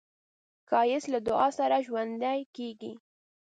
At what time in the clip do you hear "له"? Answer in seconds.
1.13-1.19